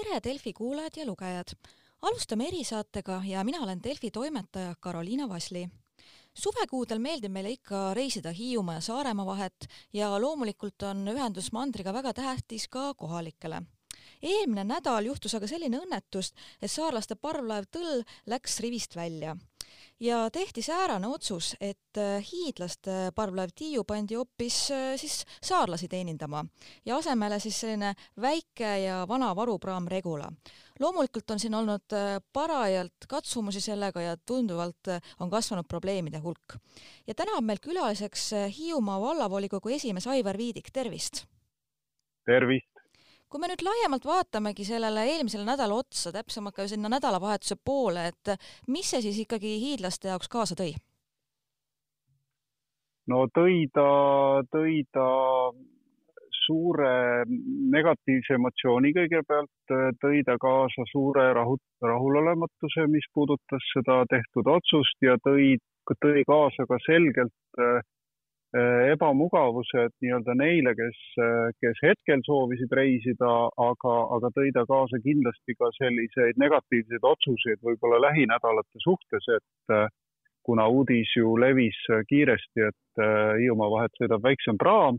tere, 0.00 0.20
Delfi 0.24 0.52
kuulajad 0.52 0.96
ja 0.96 1.06
lugejad! 1.06 1.52
alustame 2.02 2.46
erisaatega 2.48 3.22
ja 3.26 3.44
mina 3.44 3.58
olen 3.60 3.82
Delfi 3.82 4.10
toimetaja 4.10 4.74
Karoliina 4.80 5.28
Vasli. 5.28 5.68
suvekuudel 6.34 6.98
meeldib 6.98 7.32
meile 7.32 7.50
ikka 7.50 7.94
reisida 7.94 8.32
Hiiumaa 8.32 8.74
ja 8.74 8.80
Saaremaa 8.80 9.26
vahet 9.26 9.66
ja 9.92 10.20
loomulikult 10.20 10.82
on 10.82 11.08
ühendus 11.08 11.52
mandriga 11.52 11.92
väga 11.92 12.14
tähtis 12.14 12.68
ka 12.68 12.94
kohalikele 12.94 13.62
eelmine 14.22 14.64
nädal 14.64 15.04
juhtus 15.04 15.34
aga 15.34 15.46
selline 15.46 15.78
õnnetus, 15.78 16.32
et 16.62 16.70
saarlaste 16.70 17.16
parvlaev 17.16 17.68
Tõll 17.70 18.04
läks 18.26 18.60
rivist 18.60 18.96
välja 18.96 19.36
ja 20.00 20.30
tehti 20.30 20.62
säärane 20.62 21.06
otsus, 21.06 21.56
et 21.60 21.98
äh, 21.98 22.24
hiidlaste 22.32 23.12
parvlaev 23.14 23.50
Tiiu 23.54 23.84
pandi 23.84 24.14
hoopis 24.14 24.70
äh, 24.70 24.94
siis 24.96 25.24
saarlasi 25.42 25.88
teenindama 25.88 26.44
ja 26.86 26.96
asemele 26.96 27.38
siis 27.38 27.60
selline 27.60 27.94
väike 28.20 28.78
ja 28.84 29.04
vana 29.08 29.34
varupraam 29.36 29.88
Regula. 29.88 30.32
loomulikult 30.80 31.30
on 31.30 31.40
siin 31.40 31.54
olnud 31.54 31.92
äh, 31.92 32.22
parajalt 32.32 33.08
katsumusi 33.08 33.60
sellega 33.60 34.00
ja 34.00 34.16
tunduvalt 34.16 34.94
on 35.20 35.30
kasvanud 35.30 35.68
probleemide 35.68 36.18
hulk. 36.18 36.56
ja 37.06 37.14
täna 37.14 37.36
on 37.36 37.44
meil 37.44 37.58
külaliseks 37.62 38.30
Hiiumaa 38.58 39.00
vallavolikogu 39.00 39.68
esimees 39.68 40.06
Aivar 40.06 40.38
Viidik, 40.38 40.70
tervist! 40.72 41.24
tervist! 42.24 42.69
Kui 43.30 43.40
me 43.40 43.50
nüüd 43.50 43.62
laiemalt 43.62 44.06
vaatamegi 44.06 44.66
sellele 44.66 45.06
eelmisele 45.12 45.46
nädala 45.46 45.76
otsa, 45.78 46.10
täpsemalt 46.14 46.56
ka 46.56 46.66
sinna 46.66 46.90
nädalavahetuse 46.90 47.56
poole, 47.64 48.08
et 48.10 48.34
mis 48.66 48.90
see 48.90 49.04
siis 49.04 49.20
ikkagi 49.24 49.56
hiidlaste 49.62 50.10
jaoks 50.10 50.28
kaasa 50.28 50.58
tõi? 50.58 50.72
no 53.10 53.24
tõi 53.34 53.64
ta, 53.74 53.86
tõi 54.54 54.82
ta 54.94 55.06
suure 56.40 56.92
negatiivse 57.74 58.36
emotsiooni 58.38 58.92
kõigepealt, 58.96 59.74
tõi 60.02 60.22
ta 60.26 60.36
kaasa 60.42 60.86
suure 60.90 61.30
rahu, 61.36 61.56
rahulolematuse, 61.84 62.86
mis 62.90 63.06
puudutas 63.14 63.66
seda 63.74 64.02
tehtud 64.10 64.50
otsust 64.50 65.06
ja 65.06 65.16
tõi, 65.26 65.54
tõi 66.02 66.24
kaasa 66.26 66.66
ka 66.70 66.78
selgelt 66.86 67.34
äh, 67.58 67.80
ebamugavused 68.58 69.92
nii-öelda 70.02 70.34
neile, 70.34 70.74
kes, 70.74 71.00
äh, 71.22 71.50
kes 71.62 71.82
hetkel 71.84 72.22
soovisid 72.26 72.72
reisida, 72.74 73.34
aga, 73.62 73.96
aga 74.16 74.30
tõi 74.34 74.50
ta 74.56 74.64
kaasa 74.66 74.98
kindlasti 75.04 75.54
ka 75.58 75.70
selliseid 75.76 76.40
negatiivseid 76.42 77.06
otsuseid 77.12 77.62
võib-olla 77.62 78.00
lähinädalate 78.08 78.82
suhtes, 78.82 79.28
et 79.36 79.76
äh, 79.76 79.86
kuna 80.42 80.66
uudis 80.66 81.12
ju 81.14 81.36
levis 81.38 81.78
kiiresti, 82.08 82.66
et 82.66 83.00
Hiiumaa 83.00 83.70
vahet 83.70 83.94
sõidab 84.00 84.24
väiksem 84.24 84.58
praam, 84.58 84.98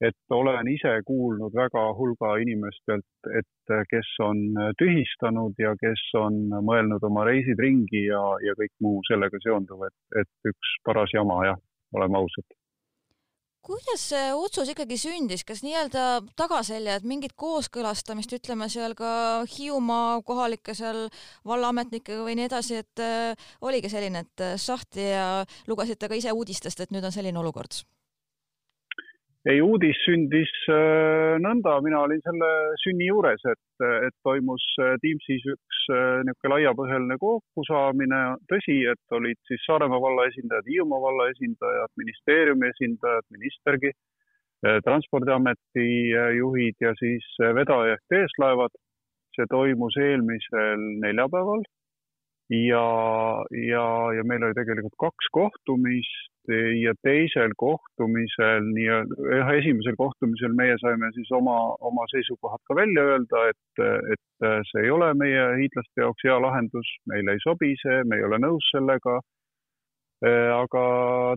et 0.00 0.32
olen 0.32 0.70
ise 0.70 0.94
kuulnud 1.04 1.52
väga 1.54 1.82
hulga 1.98 2.30
inimestelt, 2.40 3.28
et 3.36 3.74
kes 3.90 4.12
on 4.24 4.40
tühistanud 4.80 5.58
ja 5.60 5.74
kes 5.82 6.04
on 6.16 6.38
mõelnud 6.70 7.04
oma 7.10 7.26
reisid 7.28 7.60
ringi 7.60 8.06
ja, 8.06 8.22
ja 8.46 8.56
kõik 8.56 8.72
muu 8.80 9.02
sellega 9.10 9.42
seonduv, 9.44 9.84
et, 9.90 10.22
et 10.22 10.52
üks 10.54 10.78
paras 10.88 11.12
jama 11.12 11.42
jah, 11.50 11.60
oleme 11.98 12.22
ausad 12.22 12.57
kuidas 13.68 14.04
see 14.10 14.28
otsus 14.32 14.70
ikkagi 14.72 14.96
sündis, 15.00 15.44
kas 15.48 15.60
nii-öelda 15.64 16.04
tagaselja, 16.38 16.96
et 16.98 17.06
mingit 17.08 17.34
kooskõlastamist, 17.38 18.32
ütleme 18.38 18.68
seal 18.72 18.96
ka 18.98 19.10
Hiiumaa 19.52 20.22
kohalike 20.26 20.74
seal 20.78 21.04
vallaametnikega 21.48 22.24
või 22.24 22.38
nii 22.38 22.48
edasi, 22.48 22.80
et 22.80 23.04
äh, 23.04 23.50
oligi 23.60 23.92
selline, 23.92 24.24
et 24.24 24.44
äh, 24.44 24.56
sahti 24.60 25.10
ja 25.10 25.28
lugesite 25.68 26.08
ka 26.08 26.16
ise 26.18 26.32
uudistest, 26.32 26.80
et 26.80 26.94
nüüd 26.94 27.04
on 27.04 27.14
selline 27.14 27.40
olukord? 27.42 27.82
Ei, 29.46 29.60
uudis 29.62 29.98
sündis 30.02 30.50
äh, 30.72 31.36
nõnda, 31.42 31.76
mina 31.84 32.00
olin 32.02 32.20
selle 32.24 32.50
sünni 32.82 33.06
juures, 33.06 33.42
et, 33.46 33.84
et 34.08 34.14
toimus 34.26 34.64
äh, 34.82 34.96
Teamsis 35.02 35.46
üks 35.52 35.84
äh, 35.94 36.24
niisugune 36.26 36.54
laiapõhjaline 36.54 37.18
kokkusaamine. 37.22 38.22
tõsi, 38.50 38.80
et 38.90 39.16
olid 39.18 39.38
siis 39.46 39.62
Saaremaa 39.66 40.02
valla 40.02 40.26
esindajad, 40.32 40.66
Hiiumaa 40.66 41.00
valla 41.06 41.28
esindajad, 41.30 41.94
ministeeriumi 42.00 42.70
esindajad, 42.74 43.26
ministergi, 43.34 43.94
transpordiameti 44.82 46.10
juhid 46.34 46.74
ja 46.82 46.90
siis 46.98 47.26
vedaja 47.54 47.94
ehk 47.94 48.14
eeslaevad. 48.20 48.72
see 49.38 49.46
toimus 49.46 49.94
eelmisel 50.02 50.80
neljapäeval 50.98 51.60
ja, 52.50 52.86
ja, 53.54 53.84
ja 54.16 54.24
meil 54.26 54.42
oli 54.42 54.56
tegelikult 54.56 54.96
kaks 54.98 55.28
kohtumist 55.30 56.32
ja 56.82 56.92
teisel 57.02 57.52
kohtumisel, 57.56 58.68
nii-öelda 58.74 59.54
esimesel 59.58 59.96
kohtumisel 60.00 60.54
meie 60.56 60.76
saime 60.80 61.10
siis 61.14 61.30
oma, 61.36 61.56
oma 61.90 62.06
seisukohad 62.12 62.62
ka 62.68 62.76
välja 62.78 63.04
öelda, 63.12 63.42
et, 63.52 63.82
et 64.14 64.46
see 64.70 64.84
ei 64.86 64.92
ole 64.94 65.10
meie 65.20 65.44
hiidlaste 65.60 66.04
jaoks 66.04 66.24
hea 66.24 66.38
lahendus, 66.42 66.92
meile 67.10 67.36
ei 67.36 67.42
sobi 67.44 67.74
see, 67.82 68.00
me 68.04 68.20
ei 68.20 68.28
ole 68.28 68.40
nõus 68.44 68.70
sellega. 68.74 69.18
aga 70.58 70.80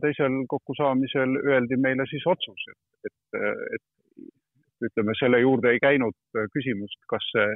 teisel 0.01 0.39
kokkusaamisel 0.49 1.35
öeldi 1.45 1.77
meile 1.77 2.05
siis 2.09 2.23
otsus, 2.25 2.63
et, 2.71 3.11
et, 3.11 3.41
et 3.75 4.87
ütleme, 4.87 5.13
selle 5.19 5.41
juurde 5.43 5.69
ei 5.69 5.79
käinud 5.83 6.17
küsimust, 6.55 6.97
kas 7.11 7.27
see 7.35 7.51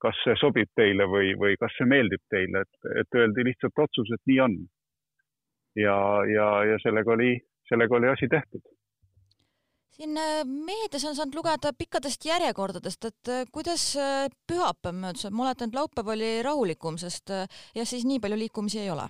kas 0.00 0.16
see 0.24 0.36
sobib 0.40 0.68
teile 0.76 1.06
või, 1.08 1.34
või 1.40 1.56
kas 1.60 1.72
see 1.76 1.88
meeldib 1.88 2.22
teile, 2.32 2.62
et, 2.64 2.88
et 3.00 3.20
öeldi 3.20 3.44
lihtsalt 3.48 3.84
otsus, 3.84 4.10
et 4.12 4.22
nii 4.30 4.40
on 4.44 4.56
ja, 5.76 5.98
ja, 6.36 6.48
ja 6.64 6.78
sellega 6.82 7.12
oli, 7.12 7.36
sellega 7.68 7.96
oli 7.96 8.08
asi 8.08 8.28
tehtud. 8.28 8.62
siin 9.96 10.16
äh, 10.20 10.40
meedias 10.44 11.04
on 11.08 11.14
saanud 11.16 11.34
lugeda 11.34 11.72
pikkadest 11.78 12.24
järjekordadest, 12.24 13.04
et 13.10 13.30
äh, 13.32 13.44
kuidas 13.52 13.84
äh, 13.96 14.26
pühapäev 14.52 14.96
möödus, 15.04 15.28
ma 15.30 15.46
oletan, 15.46 15.70
et 15.70 15.78
laupäev 15.78 16.10
oli 16.16 16.32
rahulikum, 16.44 16.98
sest 17.00 17.32
jah, 17.32 17.86
siis 17.88 18.04
nii 18.04 18.20
palju 18.20 18.38
liikumisi 18.44 18.82
ei 18.82 18.90
ole. 18.90 19.08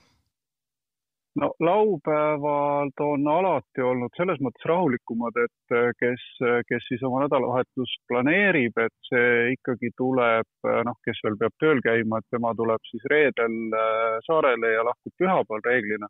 No 1.37 1.50
laupäevalt 1.60 3.00
on 3.04 3.27
alati 3.28 3.83
olnud 3.84 4.15
selles 4.16 4.38
mõttes 4.41 4.65
rahulikumad, 4.71 5.37
et 5.43 5.75
kes, 6.00 6.22
kes 6.71 6.87
siis 6.88 7.03
oma 7.04 7.27
nädalavahetust 7.27 8.06
planeerib, 8.09 8.78
et 8.81 8.94
see 9.10 9.50
ikkagi 9.53 9.91
tuleb, 10.00 10.48
noh, 10.88 10.97
kes 11.04 11.21
veel 11.27 11.37
peab 11.43 11.59
tööl 11.60 11.83
käima, 11.84 12.22
et 12.22 12.33
tema 12.33 12.54
tuleb 12.56 12.88
siis 12.88 13.04
reedel 13.12 13.59
saarele 14.25 14.72
ja 14.78 14.87
lahkub 14.88 15.12
pühapäeval 15.21 15.66
reeglina 15.69 16.09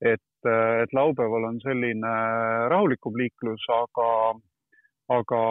et, 0.00 0.48
et 0.82 0.92
laupäeval 0.92 1.48
on 1.50 1.60
selline 1.64 2.12
rahulikum 2.72 3.16
liiklus, 3.18 3.64
aga, 3.72 4.08
aga 5.16 5.42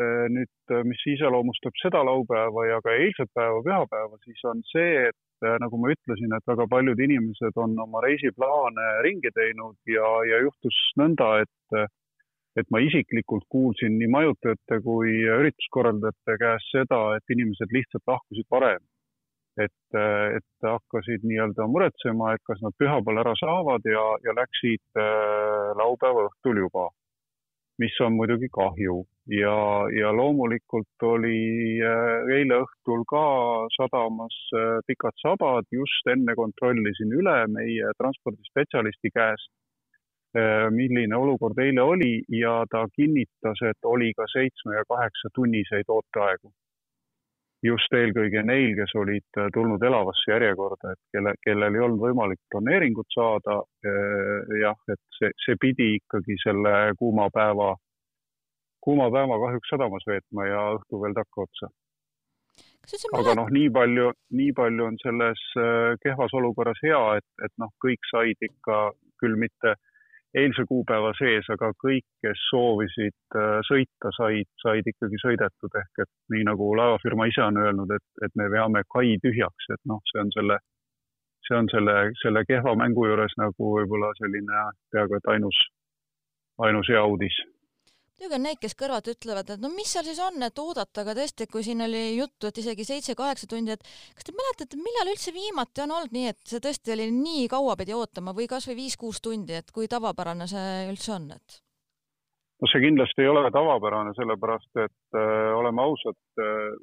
eh, 0.00 0.26
nüüd, 0.36 0.74
mis 0.88 1.06
iseloomustab 1.14 1.76
seda 1.82 2.02
laupäeva 2.06 2.66
ja 2.68 2.80
ka 2.84 2.94
eilset 2.96 3.30
päeva, 3.36 3.62
pühapäeva, 3.66 4.20
siis 4.24 4.44
on 4.48 4.62
see, 4.72 5.06
et 5.10 5.46
eh, 5.46 5.56
nagu 5.62 5.80
ma 5.80 5.92
ütlesin, 5.94 6.36
et 6.36 6.52
väga 6.52 6.68
paljud 6.70 7.06
inimesed 7.06 7.60
on 7.60 7.78
oma 7.86 8.02
reisiplaane 8.06 8.90
ringi 9.06 9.32
teinud 9.36 9.76
ja, 9.88 10.12
ja 10.32 10.44
juhtus 10.46 10.84
nõnda, 11.00 11.40
et 11.44 11.88
et 12.58 12.66
ma 12.74 12.80
isiklikult 12.82 13.44
kuulsin 13.48 13.94
nii 13.94 14.08
majutajate 14.10 14.80
kui 14.82 15.12
ürituskorraldajate 15.22 16.34
käest 16.40 16.72
seda, 16.74 16.98
et 17.14 17.30
inimesed 17.30 17.70
lihtsalt 17.76 18.02
lahkusid 18.10 18.48
varem 18.50 18.82
et, 19.64 19.98
et 20.36 20.66
hakkasid 20.66 21.24
nii-öelda 21.26 21.66
muretsema, 21.70 22.34
et 22.34 22.42
kas 22.48 22.60
nad 22.64 22.74
pühapäeval 22.80 23.22
ära 23.24 23.34
saavad 23.40 23.86
ja, 23.88 24.04
ja 24.24 24.34
läksid 24.36 24.82
äh, 24.98 25.70
laupäeva 25.80 26.26
õhtul 26.28 26.62
juba, 26.64 26.88
mis 27.82 27.96
on 28.04 28.18
muidugi 28.18 28.50
kahju. 28.52 29.02
Ja, 29.30 29.54
ja 29.94 30.10
loomulikult 30.16 31.04
oli 31.06 31.78
äh, 31.86 32.30
eile 32.34 32.62
õhtul 32.64 33.04
ka 33.10 33.24
sadamas 33.76 34.36
äh, 34.58 34.78
pikad 34.88 35.14
sabad, 35.22 35.68
just 35.70 36.08
enne 36.10 36.34
kontrollisin 36.38 37.14
üle 37.20 37.36
meie 37.52 37.92
transpordispetsialisti 37.98 39.14
käest, 39.14 39.52
milline 40.70 41.16
olukord 41.18 41.58
eile 41.58 41.82
oli 41.82 42.20
ja 42.30 42.60
ta 42.70 42.84
kinnitas, 42.94 43.58
et 43.66 43.88
oli 43.90 44.12
ka 44.14 44.28
seitsme 44.30 44.76
ja 44.76 44.84
kaheksa 44.86 45.26
tunniseid 45.34 45.90
ooteaegu 45.90 46.52
just 47.64 47.92
eelkõige 47.92 48.42
neil, 48.46 48.72
kes 48.78 48.94
olid 48.98 49.38
äh, 49.38 49.50
tulnud 49.54 49.82
elavasse 49.84 50.32
järjekorda, 50.32 50.94
et 50.94 51.00
kelle, 51.14 51.34
kellel 51.44 51.76
ei 51.76 51.84
olnud 51.84 52.02
võimalik 52.02 52.40
planeeringut 52.52 53.10
saada. 53.14 53.60
Äh, 53.84 54.54
jah, 54.62 54.78
et 54.92 55.02
see, 55.18 55.32
see 55.44 55.58
pidi 55.60 55.90
ikkagi 55.98 56.38
selle 56.44 56.94
kuuma 56.98 57.28
päeva, 57.34 57.74
kuuma 58.84 59.10
päeva 59.12 59.38
kahjuks 59.44 59.74
sadamas 59.74 60.08
veetma 60.08 60.48
ja 60.48 60.64
õhtu 60.78 61.02
veel 61.04 61.16
takkaotsa. 61.20 61.70
aga 63.20 63.36
noh, 63.36 63.52
nii 63.52 63.68
palju, 63.70 64.08
nii 64.40 64.56
palju 64.56 64.88
on 64.88 64.96
selles 65.04 65.44
äh, 65.60 65.92
kehvas 66.02 66.32
olukorras 66.40 66.80
hea, 66.82 67.02
et, 67.20 67.28
et 67.44 67.52
noh, 67.60 67.72
kõik 67.84 68.08
said 68.12 68.50
ikka 68.50 68.82
küll 69.20 69.36
mitte 69.36 69.76
eilse 70.34 70.64
kuupäeva 70.68 71.10
sees, 71.18 71.46
aga 71.50 71.72
kõik, 71.84 72.06
kes 72.24 72.42
soovisid 72.50 73.36
äh, 73.36 73.58
sõita, 73.66 74.12
said, 74.16 74.48
said 74.62 74.90
ikkagi 74.92 75.18
sõidetud. 75.22 75.78
Ehk 75.82 76.04
et 76.04 76.10
nii 76.34 76.46
nagu 76.48 76.70
laevafirma 76.78 77.26
ise 77.30 77.42
on 77.46 77.58
öelnud, 77.58 77.94
et, 77.96 78.06
et 78.26 78.36
me 78.38 78.50
veame 78.52 78.84
kai 78.94 79.16
tühjaks, 79.24 79.70
et 79.74 79.82
noh, 79.90 80.02
see 80.12 80.22
on 80.22 80.34
selle, 80.36 80.58
see 81.48 81.58
on 81.58 81.70
selle, 81.72 81.96
selle 82.22 82.44
kehva 82.48 82.76
mängu 82.78 83.08
juures 83.10 83.34
nagu 83.42 83.72
võib-olla 83.78 84.12
selline 84.20 84.66
peaaegu 84.94 85.18
et 85.18 85.32
ainus, 85.34 85.64
ainus 86.66 86.92
hea 86.92 87.02
uudis 87.06 87.40
muidugi 88.20 88.36
on 88.36 88.44
neid, 88.44 88.58
kes 88.60 88.76
kõrvalt 88.76 89.08
ütlevad, 89.08 89.48
et 89.54 89.62
no 89.62 89.70
mis 89.72 89.88
seal 89.88 90.04
siis 90.04 90.20
on, 90.20 90.36
et 90.44 90.60
oodata, 90.60 91.00
aga 91.00 91.14
tõesti, 91.16 91.46
kui 91.48 91.64
siin 91.64 91.80
oli 91.86 92.18
juttu, 92.18 92.50
et 92.50 92.60
isegi 92.60 92.84
seitse-kaheksa 92.84 93.48
tundi, 93.48 93.72
et 93.72 93.86
kas 94.14 94.28
te 94.28 94.34
mäletate, 94.36 94.76
millal 94.76 95.12
üldse 95.14 95.32
viimati 95.32 95.84
on 95.86 95.96
olnud 95.96 96.12
nii, 96.12 96.34
et 96.34 96.52
see 96.52 96.60
tõesti 96.60 96.92
oli 96.92 97.08
nii 97.14 97.48
kaua 97.48 97.78
pidi 97.80 97.96
ootama 97.96 98.36
või 98.36 98.50
kas 98.50 98.68
või 98.68 98.82
viis-kuus 98.82 99.22
tundi, 99.24 99.56
et 99.56 99.72
kui 99.72 99.88
tavapärane 99.88 100.48
see 100.50 100.84
üldse 100.90 101.16
on, 101.16 101.30
et? 101.38 101.58
no 102.60 102.68
see 102.68 102.84
kindlasti 102.84 103.24
ei 103.24 103.32
ole 103.32 103.48
tavapärane, 103.54 104.12
sellepärast 104.18 104.84
et 104.84 105.16
äh, 105.16 105.50
oleme 105.56 105.88
ausad 105.88 106.20
äh,, 106.44 106.76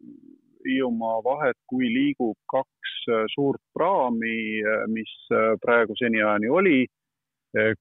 Hiiumaa 0.68 1.22
vahet, 1.24 1.56
kui 1.70 1.88
liigub 1.94 2.36
kaks 2.52 2.94
äh, 3.14 3.26
suurt 3.32 3.62
praami, 3.78 4.60
äh, 4.60 4.88
mis 4.92 5.12
äh, 5.32 5.54
praegu 5.64 5.96
seniajani 5.96 6.50
oli 6.50 6.80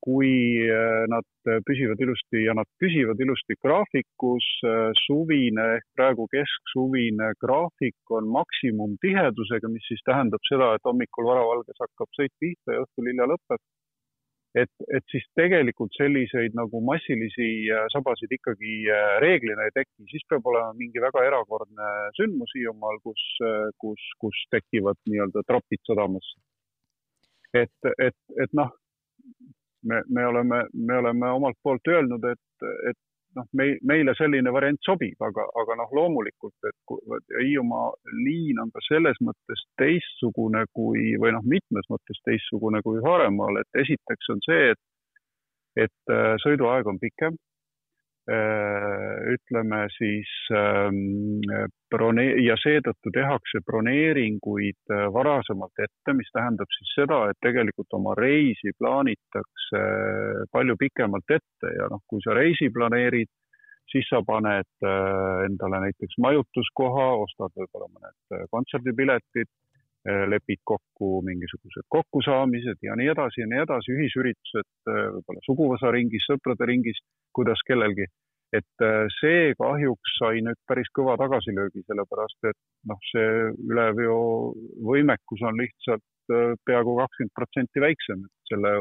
kui 0.00 0.62
eh, 0.62 1.04
nad 1.10 1.26
püsivad 1.66 2.00
ilusti 2.00 2.44
ja 2.44 2.54
nad 2.54 2.68
püsivad 2.80 3.18
ilusti 3.22 3.56
graafikus, 3.62 4.46
eh, 4.66 4.90
suvine 5.06 5.64
ehk 5.78 5.86
praegu 5.98 6.26
kesksuvine 6.30 7.32
graafik 7.42 8.14
on 8.18 8.30
maksimumtihedusega, 8.36 9.70
mis 9.72 9.88
siis 9.90 10.04
tähendab 10.06 10.42
seda, 10.48 10.74
et 10.74 10.86
hommikul 10.86 11.26
varavalges 11.30 11.82
hakkab 11.82 12.14
sõit 12.18 12.34
pihta 12.38 12.76
ja 12.76 12.84
õhtul 12.86 13.10
hilja 13.10 13.26
lõpeb. 13.32 13.64
et, 14.56 14.72
et 14.96 15.04
siis 15.12 15.24
tegelikult 15.36 15.92
selliseid 15.98 16.54
nagu 16.56 16.80
massilisi 16.80 17.68
sabasid 17.92 18.30
ikkagi 18.32 18.86
reeglina 19.20 19.66
ei 19.66 19.74
teki, 19.74 20.06
siis 20.08 20.24
peab 20.30 20.46
olema 20.48 20.72
mingi 20.78 21.02
väga 21.02 21.26
erakordne 21.28 21.90
sündmus 22.16 22.54
Hiiumaal, 22.56 22.96
kus, 23.04 23.20
kus, 23.82 24.06
kus 24.16 24.38
tekivad 24.54 24.96
nii-öelda 25.10 25.44
tropid 25.50 25.82
sadamasse. 25.90 26.40
et, 27.52 27.92
et, 27.98 28.16
et 28.40 28.56
noh 28.56 28.72
me, 29.86 30.02
me 30.08 30.26
oleme, 30.26 30.64
me 30.72 30.98
oleme 30.98 31.30
omalt 31.38 31.58
poolt 31.62 31.88
öelnud, 31.88 32.24
et, 32.32 32.66
et 32.90 32.98
noh, 33.36 33.46
me, 33.58 33.68
meile 33.86 34.14
selline 34.18 34.52
variant 34.52 34.80
sobib, 34.86 35.16
aga, 35.28 35.46
aga 35.62 35.78
noh, 35.80 35.92
loomulikult, 35.98 36.56
et 36.70 37.36
Hiiumaa 37.36 37.90
liin 38.24 38.60
on 38.62 38.72
ka 38.74 38.82
selles 38.88 39.18
mõttes 39.24 39.64
teistsugune 39.80 40.64
kui 40.76 41.14
või 41.22 41.34
noh, 41.36 41.44
mitmes 41.56 41.88
mõttes 41.92 42.22
teistsugune 42.28 42.82
kui 42.86 43.02
Saaremaal, 43.04 43.60
et 43.62 43.82
esiteks 43.84 44.32
on 44.34 44.42
see, 44.46 44.72
et, 44.74 44.82
et 45.86 46.14
äh, 46.14 46.34
sõiduaeg 46.44 46.88
on 46.90 47.00
pikem 47.02 47.36
ütleme 48.26 49.86
siis 49.94 50.30
ähm, 50.50 51.44
brone- 51.92 52.40
ja 52.42 52.56
seetõttu 52.58 53.12
tehakse 53.14 53.60
broneeringuid 53.66 54.90
äh, 54.90 55.06
varasemalt 55.14 55.78
ette, 55.78 56.14
mis 56.18 56.30
tähendab 56.34 56.70
siis 56.74 56.94
seda, 56.98 57.20
et 57.30 57.38
tegelikult 57.44 57.94
oma 57.98 58.16
reisi 58.18 58.74
plaanitakse 58.78 59.82
äh, 59.82 60.42
palju 60.52 60.74
pikemalt 60.80 61.36
ette 61.38 61.74
ja 61.78 61.86
noh, 61.92 62.02
kui 62.10 62.22
sa 62.24 62.34
reisi 62.34 62.70
planeerid, 62.74 63.30
siis 63.86 64.08
sa 64.10 64.18
paned 64.26 64.66
endale 65.46 65.78
näiteks 65.84 66.18
majutuskoha, 66.18 67.04
ostad 67.22 67.52
võib-olla 67.54 67.86
mõned 67.86 68.48
kontserdipiletid, 68.50 69.46
lepid 70.06 70.60
kokku 70.70 71.20
mingisugused 71.26 71.86
kokkusaamised 71.90 72.78
ja 72.86 72.94
nii 72.98 73.08
edasi 73.10 73.42
ja 73.42 73.48
nii 73.50 73.62
edasi, 73.64 73.94
ühisüritused 73.96 74.68
võib-olla 74.86 75.42
suguvõsa 75.46 75.90
ringis, 75.94 76.26
sõprade 76.30 76.68
ringis, 76.70 77.00
kuidas 77.34 77.62
kellelgi. 77.66 78.06
Et 78.54 78.84
äh, 78.84 79.06
see 79.18 79.54
kahjuks 79.58 80.18
sai 80.20 80.42
nüüd 80.46 80.58
päris 80.70 80.90
kõva 80.94 81.16
tagasilöögi, 81.18 81.82
sellepärast 81.88 82.50
et 82.52 82.58
noh, 82.86 83.00
see 83.10 83.48
üleveo 83.66 84.20
võimekus 84.86 85.42
on 85.48 85.58
lihtsalt 85.58 86.06
äh, 86.30 86.54
peaaegu 86.68 86.94
kakskümmend 87.00 87.34
protsenti 87.34 87.82
väiksem 87.82 88.22
selle 88.50 88.78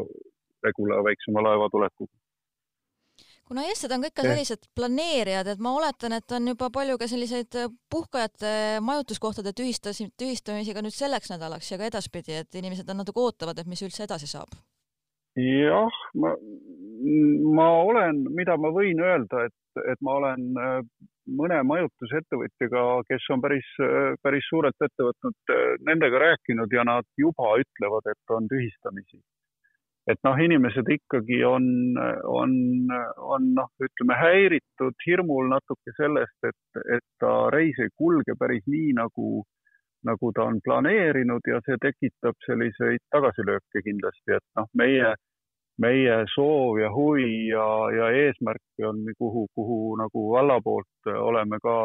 Regula 0.65 1.01
väiksema 1.05 1.41
laeva 1.45 1.69
tulekuga 1.73 2.13
kuna 3.45 3.65
eestlased 3.69 3.95
on 3.95 4.05
kõik 4.05 4.15
ka 4.17 4.27
sellised 4.27 4.69
planeerijad, 4.77 5.49
et 5.53 5.59
ma 5.61 5.75
oletan, 5.77 6.15
et 6.17 6.37
on 6.37 6.53
juba 6.53 6.69
palju 6.73 6.99
ka 7.01 7.09
selliseid 7.11 7.59
äh, 7.61 7.73
puhkajate 7.91 8.53
majutuskohtade 8.85 9.53
tühistasi, 9.57 10.09
tühistamisi 10.19 10.73
ka 10.73 10.85
nüüd 10.85 10.95
selleks 10.95 11.33
nädalaks 11.33 11.71
ja 11.71 11.81
ka 11.81 11.91
edaspidi, 11.91 12.39
et 12.41 12.61
inimesed 12.61 12.89
on 12.89 13.03
natuke 13.03 13.21
ootavad, 13.21 13.59
et 13.59 13.69
mis 13.69 13.83
üldse 13.85 14.07
edasi 14.07 14.31
saab 14.31 14.55
jah, 15.35 15.99
ma, 16.15 16.31
ma 17.57 17.67
olen, 17.83 18.23
mida 18.35 18.55
ma 18.57 18.71
võin 18.73 19.01
öelda, 19.03 19.45
et, 19.49 19.83
et 19.91 20.01
ma 20.05 20.17
olen 20.21 20.45
äh, 20.61 20.79
mõne 21.39 21.59
majutusettevõtjaga, 21.67 22.83
kes 23.09 23.29
on 23.33 23.43
päris, 23.43 23.67
äh, 23.83 24.13
päris 24.23 24.47
suurelt 24.49 24.79
ette 24.79 25.07
võtnud, 25.09 25.37
äh, 25.51 25.63
nendega 25.87 26.21
rääkinud 26.23 26.71
ja 26.71 26.85
nad 26.87 27.07
juba 27.19 27.55
ütlevad, 27.61 28.11
et 28.11 28.35
on 28.35 28.47
tühistamisi. 28.51 29.19
Et 30.11 30.19
noh, 30.27 30.37
inimesed 30.47 30.89
ikkagi 30.97 31.41
on, 31.49 31.65
on, 32.29 32.55
on 33.17 33.51
noh, 33.57 33.69
ütleme 33.81 34.17
häiritud 34.19 35.05
hirmul 35.07 35.49
natuke 35.49 35.93
sellest, 35.97 36.37
et, 36.45 36.81
et 36.97 37.05
ta 37.19 37.35
reis 37.53 37.79
ei 37.81 37.93
kulge 37.97 38.37
päris 38.39 38.65
nii, 38.69 38.93
nagu 39.01 39.43
nagu 40.05 40.29
ta 40.37 40.43
on 40.45 40.59
planeerinud 40.61 41.47
ja 41.49 41.57
see 41.65 41.79
tekitab 41.81 42.35
selliseid 42.45 43.01
tagasilööke 43.09 43.81
kindlasti, 43.87 44.35
et 44.37 44.45
noh, 44.59 44.67
meie 44.77 45.15
meie 45.81 46.19
soov 46.31 46.77
ja 46.79 46.89
huvi 46.93 47.49
ja, 47.49 47.65
ja 47.91 48.11
eesmärk 48.15 48.85
on, 48.87 49.01
kuhu, 49.19 49.47
kuhu 49.55 49.79
nagu 49.99 50.21
valla 50.31 50.59
poolt 50.63 51.09
oleme 51.11 51.59
ka 51.63 51.75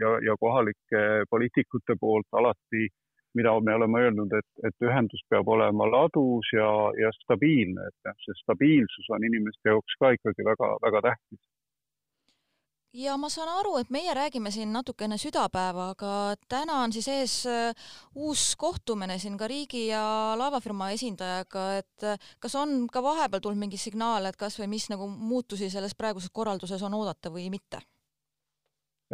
ja, 0.00 0.16
ja 0.26 0.34
kohalike 0.40 1.02
poliitikute 1.30 1.94
poolt 2.00 2.26
alati, 2.32 2.88
mida 3.38 3.54
me 3.60 3.74
oleme 3.74 4.02
öelnud, 4.06 4.32
et, 4.38 4.48
et 4.66 4.86
ühendus 4.88 5.22
peab 5.30 5.48
olema 5.48 5.86
ladus 5.90 6.50
ja, 6.56 6.70
ja 6.98 7.12
stabiilne, 7.22 7.86
et 7.90 8.26
see 8.26 8.36
stabiilsus 8.42 9.10
on 9.14 9.24
inimeste 9.30 9.72
jaoks 9.72 9.98
ka 10.00 10.14
ikkagi 10.16 10.46
väga-väga 10.50 11.06
tähtis 11.10 11.40
ja 12.94 13.14
ma 13.20 13.28
saan 13.30 13.50
aru, 13.60 13.76
et 13.80 13.90
meie 13.92 14.14
räägime 14.16 14.50
siin 14.54 14.72
natuke 14.74 15.06
enne 15.06 15.18
südapäeva, 15.20 15.90
aga 15.94 16.12
täna 16.50 16.80
on 16.84 16.94
siis 16.94 17.08
ees 17.10 17.34
äh, 17.46 17.90
uus 18.14 18.54
kohtumine 18.58 19.18
siin 19.22 19.38
ka 19.38 19.48
riigi 19.50 19.86
ja 19.88 20.02
laevafirma 20.38 20.90
esindajaga, 20.96 21.66
et 21.78 22.06
äh, 22.06 22.30
kas 22.42 22.56
on 22.58 22.88
ka 22.92 23.02
vahepeal 23.02 23.42
tulnud 23.44 23.62
mingi 23.62 23.78
signaal, 23.80 24.26
et 24.26 24.38
kas 24.40 24.58
või 24.60 24.72
mis 24.74 24.88
nagu 24.90 25.06
muutusi 25.10 25.70
selles 25.70 25.94
praeguses 25.94 26.32
korralduses 26.34 26.82
on 26.82 26.98
oodata 26.98 27.30
või 27.30 27.48
mitte? 27.52 27.82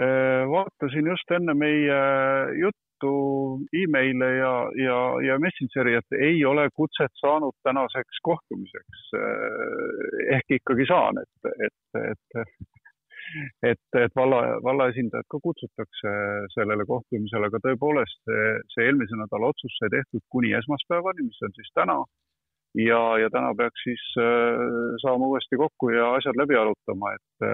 Äh, 0.00 0.44
vaatasin 0.48 1.12
just 1.12 1.30
enne 1.36 1.54
meie 1.56 2.00
juttu 2.62 3.12
emaile 3.82 4.31
ja, 4.37 4.55
ja, 4.81 4.99
ja 5.26 5.38
Messengeri, 5.43 5.97
et 5.99 6.19
ei 6.19 6.44
ole 6.44 6.69
kutset 6.75 7.12
saanud 7.20 7.56
tänaseks 7.67 8.23
kohtumiseks. 8.23 9.05
ehk 10.37 10.58
ikkagi 10.61 10.88
saan, 10.88 11.23
et, 11.23 11.52
et, 11.69 12.00
et 12.11 12.57
et, 13.62 13.80
et 13.99 14.12
valla, 14.16 14.40
valla 14.62 14.88
esindajad 14.92 15.26
ka 15.30 15.40
kutsutakse 15.42 16.12
sellele 16.54 16.87
kohtumisele, 16.88 17.49
aga 17.50 17.61
tõepoolest 17.64 18.21
see, 18.28 18.52
see 18.75 18.87
eelmise 18.87 19.19
nädala 19.19 19.50
otsus 19.52 19.75
sai 19.80 19.90
tehtud 19.95 20.23
kuni 20.33 20.52
esmaspäevani, 20.59 21.26
mis 21.26 21.42
on 21.42 21.54
siis 21.57 21.73
täna. 21.75 21.99
ja, 22.76 23.00
ja 23.23 23.30
täna 23.33 23.54
peaks 23.59 23.83
siis 23.88 24.04
äh, 24.21 24.61
saama 25.02 25.30
uuesti 25.33 25.57
kokku 25.57 25.90
ja 25.95 26.12
asjad 26.19 26.38
läbi 26.38 26.59
arutama, 26.61 27.14
et 27.16 27.47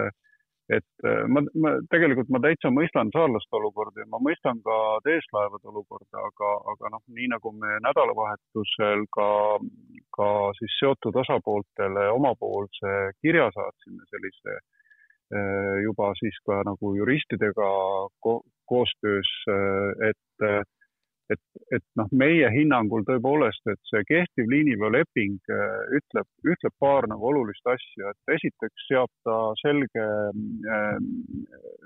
et 0.71 1.07
ma, 1.29 1.43
ma 1.59 1.73
tegelikult 1.91 2.31
ma 2.31 2.39
täitsa 2.45 2.71
mõistan 2.71 3.11
saarlaste 3.15 3.57
olukorda 3.59 4.05
ja 4.05 4.09
ma 4.13 4.21
mõistan 4.23 4.61
ka 4.65 4.77
teeslaevade 5.07 5.69
olukorda, 5.73 6.23
aga, 6.29 6.53
aga 6.75 6.93
noh, 6.95 7.03
nii 7.17 7.31
nagu 7.35 7.53
me 7.57 7.81
nädalavahetusel 7.87 9.07
ka, 9.17 9.31
ka 10.17 10.29
siis 10.61 10.79
seotud 10.79 11.19
osapooltele 11.25 12.07
omapoolse 12.15 12.95
kirja 13.21 13.51
saatsime 13.57 14.07
sellise 14.13 14.55
äh, 14.55 14.63
Äh, 15.33 15.81
juba 15.81 16.11
siis 16.21 16.37
ka 16.45 16.61
nagu 16.69 16.93
juristidega 16.93 17.69
ko 18.21 18.33
koostöös, 18.69 19.31
äh, 19.49 20.11
et, 20.11 20.67
et, 21.31 21.41
et 21.75 21.85
noh, 21.99 22.09
meie 22.13 22.49
hinnangul 22.53 23.05
tõepoolest, 23.09 23.63
et 23.71 23.81
see 23.91 24.03
kehtiv 24.09 24.51
liiniveoleping 24.51 25.39
äh, 25.53 25.97
ütleb, 25.99 26.29
ütleb 26.55 26.75
paar 26.83 27.09
nagu 27.11 27.31
olulist 27.31 27.67
asja, 27.67 28.13
et 28.13 28.37
esiteks 28.37 28.89
seab 28.89 29.11
ta 29.27 29.39
selge 29.63 30.07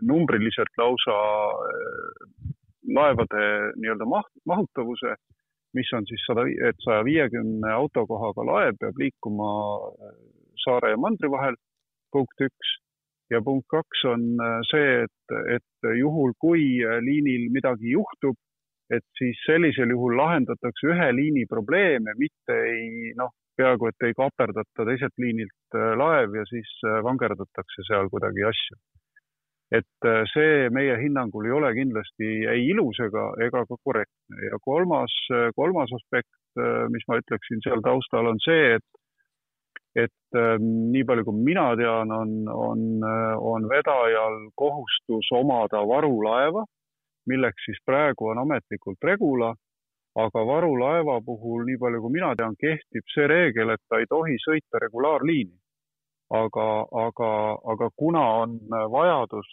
numbriliselt 0.06 0.72
lausa 0.80 1.16
laevade 2.96 3.42
nii-öelda 3.80 4.06
maht, 4.08 4.30
mahutavuse, 4.46 5.16
mis 5.76 5.92
on 5.96 6.06
siis 6.08 6.22
sada, 6.28 6.46
et 6.46 6.78
saja 6.84 7.04
viiekümne 7.06 7.70
autokohaga 7.74 8.46
laev 8.46 8.80
peab 8.80 8.98
liikuma 9.00 9.50
saare 10.64 10.94
ja 10.94 11.00
mandri 11.00 11.30
vahel, 11.30 11.58
punkt 12.12 12.44
üks. 12.48 12.76
Ja 13.30 13.40
punkt 13.42 13.66
kaks 13.72 14.04
on 14.06 14.26
äh, 14.38 14.60
see, 14.70 14.90
et, 15.02 15.36
et 15.56 15.88
juhul, 15.98 16.30
kui 16.38 16.76
äh, 16.86 17.00
liinil 17.02 17.48
midagi 17.50 17.96
juhtub, 17.96 18.38
et 18.90 19.06
siis 19.18 19.38
sellisel 19.46 19.90
juhul 19.94 20.16
lahendatakse 20.18 20.90
ühe 20.92 21.08
liini 21.14 21.46
probleeme, 21.50 22.14
mitte 22.18 22.58
ei 22.70 23.12
noh, 23.18 23.32
peaaegu 23.56 23.88
et 23.90 24.06
ei 24.06 24.14
kaaperdata 24.18 24.86
teiselt 24.88 25.16
liinilt 25.22 25.78
äh, 25.78 25.94
laev 25.98 26.36
ja 26.38 26.44
siis 26.50 26.70
vangerdatakse 27.06 27.86
seal 27.88 28.12
kuidagi 28.12 28.46
asju. 28.52 28.78
et 29.74 30.06
see 30.30 30.68
meie 30.70 30.94
hinnangul 31.00 31.48
ei 31.48 31.50
ole 31.50 31.72
kindlasti 31.74 32.28
ei 32.52 32.68
ilus 32.70 33.00
ega, 33.02 33.24
ega 33.42 33.64
ka 33.66 33.78
korrektne 33.82 34.44
ja 34.46 34.60
kolmas, 34.62 35.14
kolmas 35.56 35.90
aspekt, 35.96 36.30
mis 36.94 37.02
ma 37.10 37.18
ütleksin 37.18 37.64
seal 37.64 37.82
taustal, 37.82 38.30
on 38.30 38.38
see, 38.44 38.76
et 38.76 38.86
et 39.96 40.36
äh, 40.36 40.54
nii 40.60 41.04
palju, 41.08 41.24
kui 41.26 41.42
mina 41.48 41.66
tean, 41.80 42.12
on, 42.12 42.32
on, 42.52 42.80
on 43.52 43.68
vedajal 43.70 44.38
kohustus 44.60 45.30
omada 45.34 45.80
varulaeva, 45.88 46.66
milleks 47.26 47.68
siis 47.68 47.78
praegu 47.84 48.30
on 48.32 48.38
ametlikult 48.42 49.04
Regula, 49.04 49.54
aga 50.16 50.42
varulaeva 50.48 51.20
puhul, 51.24 51.64
nii 51.68 51.78
palju 51.80 52.00
kui 52.02 52.16
mina 52.16 52.32
tean, 52.38 52.56
kehtib 52.60 53.04
see 53.12 53.26
reegel, 53.30 53.74
et 53.74 53.82
ta 53.88 54.00
ei 54.00 54.08
tohi 54.10 54.38
sõita 54.42 54.80
regulaarliini. 54.86 55.56
Aga, 56.36 56.66
aga, 57.06 57.28
aga 57.72 57.86
kuna 57.94 58.22
on 58.40 58.56
vajadus, 58.90 59.50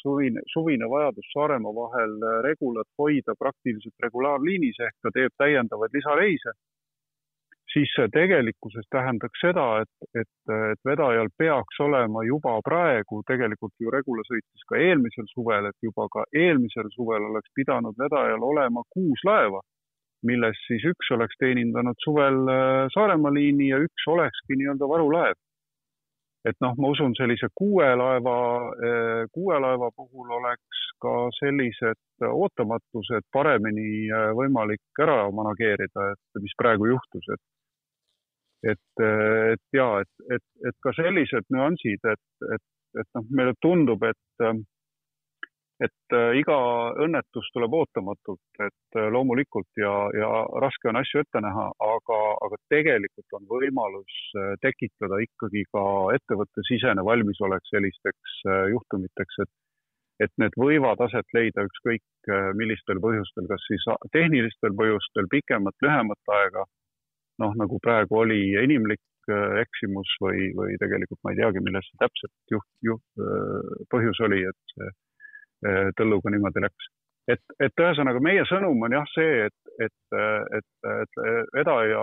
suvine, 0.00 0.42
suvine 0.50 0.88
vajadus 0.90 1.28
Saaremaa 1.30 1.74
vahel 1.76 2.16
Regulat 2.42 2.88
hoida 2.98 3.36
praktiliselt 3.38 3.94
regulaarliinis 4.02 4.80
ehk 4.88 4.96
ta 5.06 5.12
teeb 5.14 5.36
täiendavaid 5.38 5.94
lisareise, 5.94 6.56
siis 7.76 7.92
see 7.92 8.08
tegelikkuses 8.12 8.86
tähendaks 8.94 9.40
seda, 9.44 9.66
et, 9.82 10.20
et, 10.22 10.52
et 10.72 10.88
vedajal 10.88 11.28
peaks 11.38 11.80
olema 11.84 12.24
juba 12.24 12.54
praegu, 12.64 13.20
tegelikult 13.28 13.74
ju 13.80 13.92
Regula 13.92 14.24
sõitis 14.28 14.68
ka 14.70 14.80
eelmisel 14.80 15.28
suvel, 15.34 15.68
et 15.68 15.88
juba 15.88 16.08
ka 16.12 16.24
eelmisel 16.32 16.88
suvel 16.94 17.28
oleks 17.30 17.52
pidanud 17.58 17.98
vedajal 18.00 18.44
olema 18.50 18.84
kuus 18.96 19.24
laeva, 19.28 19.60
millest 20.24 20.62
siis 20.68 20.86
üks 20.88 21.10
oleks 21.12 21.36
teenindanud 21.42 22.00
suvel 22.04 22.46
Saaremaa 22.94 23.34
liini 23.36 23.68
ja 23.74 23.82
üks 23.84 24.08
olekski 24.14 24.56
nii-öelda 24.56 24.88
varulaev. 24.88 25.36
Et 26.46 26.54
noh, 26.62 26.76
ma 26.78 26.92
usun, 26.94 27.14
sellise 27.18 27.48
kuue 27.58 27.86
laeva, 27.98 28.36
eh, 28.86 29.22
kuue 29.34 29.56
laeva 29.58 29.88
puhul 29.96 30.30
oleks 30.38 30.82
ka 31.02 31.14
sellised 31.40 32.26
ootamatused 32.28 33.26
paremini 33.34 34.06
eh, 34.06 34.28
võimalik 34.38 35.02
ära 35.02 35.24
manageerida, 35.34 36.12
et 36.14 36.42
mis 36.44 36.54
praegu 36.60 36.86
juhtus, 36.92 37.26
et 37.34 37.42
et, 38.64 39.02
et 39.02 39.76
ja 39.76 39.88
et, 40.00 40.14
et, 40.36 40.46
et 40.68 40.78
ka 40.82 40.94
sellised 40.96 41.50
nüansid, 41.52 42.08
et, 42.12 42.48
et, 42.54 42.66
et 43.00 43.08
noh, 43.18 43.28
meile 43.30 43.54
tundub, 43.62 44.02
et 44.08 44.48
et 45.84 46.14
äh, 46.16 46.38
iga 46.40 46.56
õnnetus 47.04 47.48
tuleb 47.52 47.74
ootamatult, 47.76 48.60
et 48.64 48.96
äh, 48.96 49.08
loomulikult 49.12 49.68
ja, 49.80 49.92
ja 50.16 50.30
raske 50.62 50.88
on 50.88 50.98
asju 51.00 51.20
ette 51.20 51.42
näha, 51.44 51.66
aga, 51.88 52.20
aga 52.46 52.58
tegelikult 52.72 53.36
on 53.36 53.44
võimalus 53.50 54.16
äh, 54.40 54.54
tekitada 54.64 55.20
ikkagi 55.26 55.66
ka 55.74 55.84
ettevõttesisene 56.16 57.04
valmisolek 57.04 57.68
sellisteks 57.72 58.42
juhtumiteks, 58.72 59.44
et 59.44 59.54
et 60.24 60.32
need 60.40 60.54
võivad 60.56 60.96
aset 61.04 61.34
leida 61.36 61.66
ükskõik 61.66 62.30
millistel 62.56 62.96
põhjustel, 63.04 63.44
kas 63.50 63.60
siis 63.68 63.82
tehnilistel 64.16 64.72
põhjustel 64.78 65.26
pikemat, 65.28 65.76
lühemat 65.84 66.32
aega, 66.38 66.62
noh, 67.42 67.52
nagu 67.58 67.78
praegu 67.82 68.22
oli 68.24 68.40
inimlik 68.62 69.02
eksimus 69.60 70.12
või, 70.22 70.52
või 70.54 70.76
tegelikult 70.78 71.18
ma 71.26 71.32
ei 71.32 71.40
teagi, 71.40 71.62
milles 71.64 71.88
see 71.88 71.98
täpselt 71.98 72.54
juht, 72.54 72.68
juht, 72.86 73.24
põhjus 73.90 74.20
oli, 74.22 74.44
et 74.46 74.74
see 74.76 74.92
Äh, 75.64 75.88
tõlluga 75.96 76.30
niimoodi 76.32 76.60
läks. 76.60 76.88
et, 77.32 77.40
et 77.64 77.80
ühesõnaga 77.80 78.20
meie 78.22 78.42
sõnum 78.46 78.82
on 78.86 78.92
jah 78.92 79.06
see, 79.10 79.46
et, 79.48 79.70
et, 79.82 80.16
et, 80.58 80.88
et 80.92 81.16
vedaja 81.56 82.02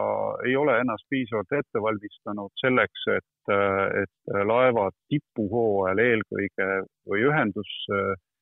ei 0.50 0.56
ole 0.60 0.74
ennast 0.82 1.06
piisavalt 1.13 1.54
ette 1.56 1.84
valmistanud 1.86 2.52
selleks, 2.60 3.06
et, 3.13 3.54
et 4.02 4.34
laevad 4.50 4.98
tipuhooajal 5.13 6.02
eelkõige 6.04 6.68
või 7.08 7.24
ühendus 7.30 7.72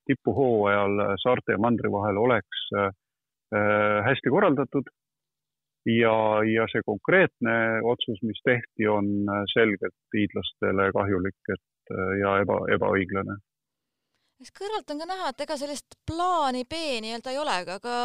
tipuhooajal 0.10 1.04
saarte 1.22 1.54
ja 1.54 1.62
mandri 1.62 1.92
vahel 1.94 2.18
oleks 2.24 2.66
äh, 2.80 2.90
hästi 4.08 4.34
korraldatud 4.34 4.90
ja, 5.90 6.16
ja 6.46 6.68
see 6.72 6.84
konkreetne 6.86 7.56
otsus, 7.94 8.22
mis 8.28 8.42
tehti, 8.46 8.88
on 8.88 9.08
selgelt 9.54 10.18
hiidlastele 10.18 10.92
kahjulik, 10.98 11.40
et 11.56 11.96
ja 12.22 12.38
eba, 12.44 12.60
ebaõiglane 12.76 13.40
eks 14.42 14.54
kõrvalt 14.58 14.90
on 14.90 15.02
ka 15.02 15.08
näha, 15.10 15.30
et 15.32 15.44
ega 15.46 15.56
sellist 15.60 15.98
plaani 16.10 16.64
B 16.70 16.80
nii-öelda 17.06 17.34
ei 17.34 17.40
ole, 17.42 17.58
aga 17.76 17.96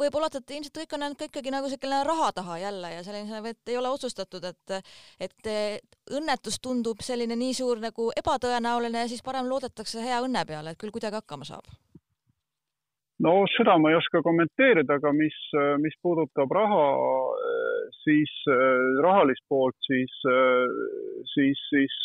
võib 0.00 0.16
oletada, 0.16 0.42
et 0.44 0.56
ilmselt 0.56 0.80
kõik 0.80 0.96
on 0.96 1.04
jäänud 1.04 1.20
ka 1.20 1.28
ikkagi 1.28 1.52
nagu 1.52 1.70
selline 1.72 2.00
raha 2.08 2.30
taha 2.38 2.58
jälle 2.62 2.92
ja 2.94 3.02
selline, 3.06 3.42
et 3.50 3.72
ei 3.72 3.78
ole 3.80 3.92
otsustatud, 3.92 4.44
et 4.48 4.76
et 5.28 5.50
õnnetus 6.10 6.60
tundub 6.64 7.04
selline 7.04 7.36
nii 7.36 7.56
suur 7.60 7.80
nagu 7.84 8.10
ebatõenäoline 8.16 9.04
ja 9.04 9.10
siis 9.12 9.24
parem 9.24 9.48
loodetakse 9.50 10.02
hea 10.04 10.22
õnne 10.24 10.44
peale, 10.48 10.72
et 10.72 10.80
küll 10.80 10.94
kuidagi 10.94 11.20
hakkama 11.20 11.48
saab. 11.48 11.68
No 13.24 13.34
seda 13.56 13.76
ma 13.80 13.90
ei 13.90 13.98
oska 13.98 14.22
kommenteerida, 14.22 14.98
aga 15.00 15.12
mis, 15.16 15.36
mis 15.82 15.96
puudutab 16.02 16.52
raha, 16.52 16.86
siis 18.04 18.32
rahalist 19.04 19.44
poolt, 19.48 19.76
siis, 19.88 20.14
siis, 21.32 21.62
siis 21.70 21.98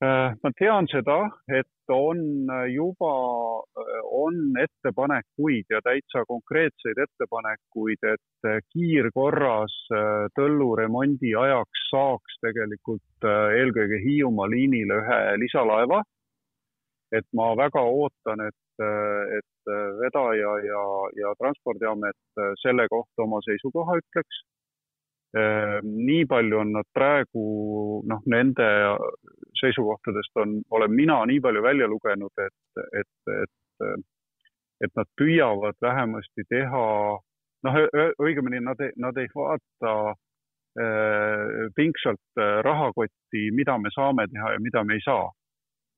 ma 0.00 0.52
tean 0.58 0.86
seda, 0.92 1.22
et 1.48 1.92
on 1.92 2.18
juba, 2.68 3.12
on 4.18 4.58
ettepanekuid 4.60 5.70
ja 5.70 5.80
täitsa 5.84 6.24
konkreetseid 6.28 6.98
ettepanekuid, 7.06 8.04
et 8.12 8.50
kiirkorras 8.74 9.76
tõlluremondi 10.36 11.32
ajaks 11.38 11.86
saaks 11.90 12.38
tegelikult 12.42 13.30
eelkõige 13.30 14.02
Hiiumaa 14.04 14.50
liinile 14.50 15.00
ühe 15.02 15.22
lisalaeva. 15.44 16.02
Et 17.18 17.26
ma 17.36 17.52
väga 17.58 17.82
ootan, 17.82 18.42
et, 18.46 18.84
et 19.38 19.72
vedaja 20.00 20.52
ja, 20.64 20.82
ja 21.20 21.32
Transpordiamet 21.40 22.42
selle 22.62 22.86
kohta 22.92 23.24
oma 23.24 23.40
seisukoha 23.46 23.96
ütleks 24.02 24.44
nii 25.82 26.24
palju 26.28 26.58
on 26.58 26.72
nad 26.72 26.86
praegu, 26.94 27.44
noh, 28.08 28.20
nende 28.26 28.66
seisukohtadest 29.60 30.36
on, 30.42 30.60
olen 30.70 30.92
mina 30.92 31.18
nii 31.26 31.40
palju 31.40 31.62
välja 31.62 31.88
lugenud, 31.88 32.32
et, 32.38 32.84
et, 33.00 33.32
et, 33.42 34.04
et 34.84 34.92
nad 34.96 35.08
püüavad 35.20 35.76
vähemasti 35.82 36.46
teha, 36.48 36.84
noh, 37.66 37.80
õigemini 38.22 38.62
nad, 38.64 38.80
nad 38.96 39.18
ei 39.20 39.28
vaata 39.34 39.94
äh, 40.12 41.66
pingsalt 41.76 42.44
rahakotti, 42.64 43.50
mida 43.52 43.78
me 43.78 43.92
saame 43.94 44.28
teha 44.32 44.54
ja 44.56 44.62
mida 44.62 44.84
me 44.84 44.96
ei 44.96 45.04
saa. 45.04 45.28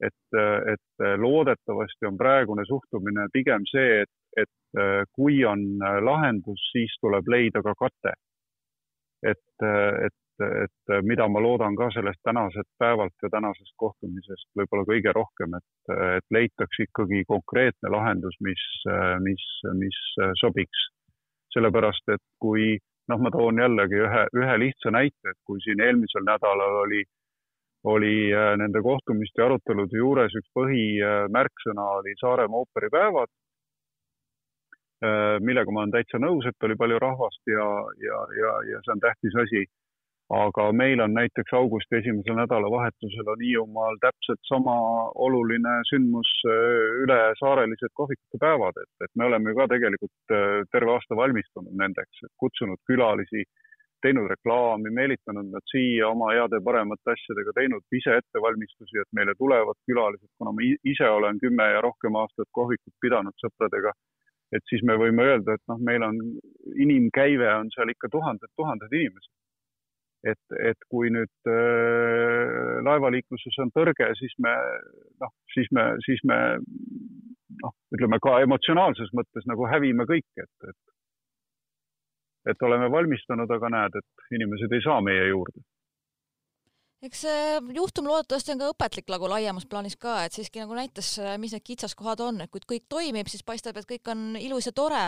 Et, 0.05 0.39
et 0.73 1.05
loodetavasti 1.19 2.07
on 2.07 2.19
praegune 2.21 2.65
suhtumine 2.69 3.27
pigem 3.33 3.65
see, 3.71 4.05
et, 4.05 4.45
et 4.45 4.81
kui 5.17 5.41
on 5.49 5.65
lahendus, 6.05 6.61
siis 6.73 6.95
tuleb 7.03 7.27
leida 7.33 7.63
ka 7.65 7.75
kate 7.79 8.13
et, 9.23 9.67
et, 10.07 10.45
et 10.63 10.93
mida 11.03 11.27
ma 11.29 11.41
loodan 11.43 11.77
ka 11.79 11.89
sellest 11.95 12.21
tänasest 12.27 12.69
päevalt 12.79 13.15
ja 13.23 13.31
tänasest 13.33 13.75
kohtumisest 13.77 14.47
võib-olla 14.59 14.87
kõige 14.89 15.15
rohkem, 15.17 15.57
et, 15.59 15.95
et 16.19 16.27
leitakse 16.35 16.87
ikkagi 16.87 17.25
konkreetne 17.29 17.91
lahendus, 17.95 18.37
mis, 18.45 18.65
mis, 19.25 19.49
mis 19.81 20.01
sobiks. 20.41 20.87
sellepärast, 21.49 22.11
et 22.13 22.23
kui 22.39 22.77
noh, 23.09 23.21
ma 23.25 23.31
toon 23.33 23.59
jällegi 23.59 24.03
ühe, 24.05 24.25
ühe 24.37 24.57
lihtsa 24.63 24.93
näite, 24.93 25.33
et 25.33 25.39
kui 25.49 25.63
siin 25.65 25.81
eelmisel 25.81 26.27
nädalal 26.29 26.83
oli, 26.85 27.03
oli 27.85 28.33
äh, 28.35 28.55
nende 28.59 28.83
kohtumiste 28.83 29.43
ja 29.43 29.47
arutelude 29.47 30.01
juures 30.01 30.35
üks 30.35 30.51
põhimärksõna 30.59 31.85
oli 32.01 32.17
Saaremaa 32.21 32.65
ooperipäevad 32.65 33.31
Äh, 34.99 35.39
millega 35.47 35.71
ma 35.71 35.85
olen 35.85 35.93
täitsa 35.95 36.19
nõus, 36.19 36.47
et 36.51 36.65
oli 36.67 36.75
palju 36.79 36.97
rahvast 36.99 37.47
ja, 37.47 37.67
ja, 38.03 38.17
ja, 38.35 38.55
ja 38.67 38.81
see 38.83 38.97
on 38.97 39.05
tähtis 39.05 39.37
asi. 39.45 39.69
aga 40.37 40.65
meil 40.77 41.01
on 41.01 41.15
näiteks 41.17 41.55
augusti 41.57 41.97
esimesel 41.97 42.35
nädalavahetusel 42.37 43.31
on 43.33 43.41
Hiiumaal 43.41 43.95
täpselt 44.03 44.43
sama 44.45 44.75
oluline 45.27 45.77
sündmus 45.89 46.33
äh, 46.51 46.99
ülesaarelised 47.05 47.95
kohvikute 48.01 48.43
päevad, 48.43 48.83
et, 48.83 48.91
et 49.07 49.13
me 49.15 49.25
oleme 49.31 49.55
ju 49.55 49.61
ka 49.61 49.69
tegelikult 49.73 50.35
äh, 50.35 50.59
terve 50.75 50.93
aasta 50.97 51.17
valmistunud 51.23 51.79
nendeks, 51.85 52.27
kutsunud 52.43 52.83
külalisi, 52.91 53.47
teinud 54.05 54.29
reklaami, 54.31 54.93
meelitanud 54.95 55.49
nad 55.53 55.65
siia 55.73 56.09
oma 56.09 56.33
heade 56.35 56.61
paremate 56.65 57.15
asjadega, 57.15 57.55
teinud 57.57 57.99
ise 57.99 58.19
ettevalmistusi, 58.21 59.01
et 59.03 59.11
meile 59.17 59.35
tulevad 59.39 59.79
külalised, 59.91 60.31
kuna 60.39 60.55
ma 60.55 60.69
ise 60.93 61.09
olen 61.09 61.41
kümme 61.43 61.67
ja 61.73 61.83
rohkem 61.85 62.19
aastat 62.21 62.49
kohvikut 62.55 62.95
pidanud 63.03 63.37
sõpradega 63.43 63.95
et 64.55 64.65
siis 64.71 64.85
me 64.87 64.97
võime 65.01 65.27
öelda, 65.29 65.57
et 65.57 65.65
noh, 65.71 65.81
meil 65.85 66.05
on 66.05 66.21
inimkäive 66.81 67.49
on 67.53 67.69
seal 67.75 67.93
ikka 67.93 68.11
tuhanded-tuhanded 68.15 68.95
inimesed. 69.01 69.35
et, 70.27 70.55
et 70.71 70.81
kui 70.91 71.13
nüüd 71.15 71.47
äh, 71.47 72.81
laevaliikluses 72.83 73.59
on 73.63 73.71
tõrge, 73.71 74.09
siis 74.19 74.33
me 74.43 74.51
noh, 75.23 75.31
siis 75.55 75.69
me, 75.71 75.85
siis 76.03 76.25
me 76.27 76.39
noh, 77.63 77.75
ütleme 77.95 78.19
ka 78.25 78.41
emotsionaalses 78.43 79.13
mõttes 79.15 79.47
nagu 79.47 79.69
hävime 79.71 80.09
kõik, 80.11 80.27
et, 80.43 80.51
et 80.73 80.88
et 82.47 82.63
oleme 82.63 82.91
valmistunud, 82.91 83.51
aga 83.51 83.73
näed, 83.75 83.99
et 83.99 84.31
inimesed 84.39 84.73
ei 84.73 84.85
saa 84.85 85.01
meie 85.05 85.27
juurde 85.29 85.65
eks 87.07 87.21
see 87.23 87.43
juhtum 87.77 88.09
loodetavasti 88.11 88.53
on 88.55 88.61
ka 88.61 88.71
õpetlik 88.73 89.11
nagu 89.13 89.29
laiemas 89.31 89.67
plaanis 89.71 89.95
ka, 90.01 90.17
et 90.27 90.35
siiski 90.35 90.63
nagu 90.63 90.75
näitas, 90.75 91.13
mis 91.39 91.55
need 91.55 91.65
kitsaskohad 91.67 92.23
on, 92.25 92.41
et 92.43 92.51
kui 92.51 92.65
kõik 92.75 92.89
toimib, 92.91 93.31
siis 93.31 93.45
paistab, 93.47 93.79
et 93.79 93.87
kõik 93.89 94.11
on 94.11 94.25
ilus 94.41 94.67
ja 94.67 94.75
tore, 94.75 95.05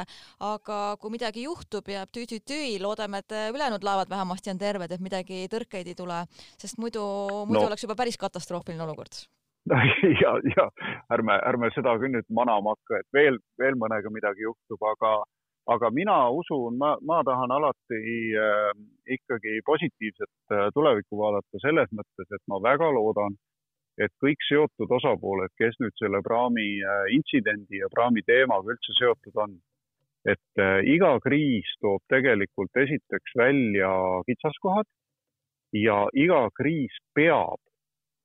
aga 0.47 0.79
kui 1.03 1.15
midagi 1.17 1.49
juhtub, 1.49 1.91
jääb 1.91 2.13
tüü-tüü-tüü, 2.15 2.79
loodame, 2.83 3.25
et 3.25 3.35
ülejäänud 3.51 3.87
laevad 3.87 4.13
vähemasti 4.13 4.55
on 4.55 4.63
terved, 4.63 4.95
et 4.95 5.03
midagi 5.03 5.43
tõrkeid 5.51 5.91
ei 5.91 5.99
tule, 5.99 6.23
sest 6.61 6.79
muidu, 6.79 7.03
muidu 7.51 7.65
no. 7.65 7.69
oleks 7.73 7.87
juba 7.87 7.99
päris 7.99 8.19
katastroofiline 8.21 8.87
olukord 8.87 9.25
ja, 10.23 10.31
ja 10.57 10.65
ärme, 11.13 11.37
ärme 11.47 11.69
seda 11.75 11.93
küll 12.01 12.15
nüüd 12.15 12.31
manama 12.33 12.77
hakka, 12.77 13.03
et 13.03 13.19
veel, 13.19 13.37
veel 13.61 13.77
mõnega 13.79 14.13
midagi 14.15 14.47
juhtub, 14.47 14.87
aga 14.95 15.19
aga 15.69 15.91
mina 15.91 16.17
usun, 16.31 16.79
ma, 16.79 16.97
ma 17.03 17.21
tahan 17.27 17.53
alati 17.53 18.01
äh, 18.35 18.73
ikkagi 19.17 19.61
positiivset 19.67 20.53
äh, 20.53 20.69
tulevikku 20.75 21.19
vaadata 21.19 21.63
selles 21.63 21.91
mõttes, 21.93 22.29
et 22.31 22.43
ma 22.49 22.61
väga 22.65 22.91
loodan, 22.95 23.37
et 24.01 24.13
kõik 24.23 24.41
seotud 24.49 24.93
osapooled, 24.99 25.53
kes 25.61 25.77
nüüd 25.83 25.97
selle 26.01 26.23
praami 26.25 26.69
äh, 26.81 27.03
intsidendi 27.17 27.83
ja 27.83 27.91
praami 27.93 28.25
teemaga 28.27 28.73
üldse 28.73 28.97
seotud 28.99 29.43
on, 29.45 29.59
et 30.29 30.63
äh, 30.63 30.81
iga 30.95 31.13
kriis 31.25 31.69
toob 31.81 32.03
tegelikult 32.13 32.77
esiteks 32.77 33.37
välja 33.37 33.93
kitsaskohad 34.29 34.89
ja 35.77 36.03
iga 36.15 36.47
kriis 36.57 36.97
peab 37.15 37.61